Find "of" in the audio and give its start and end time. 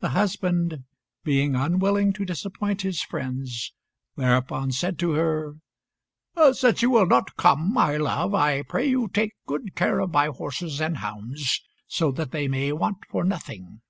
10.00-10.10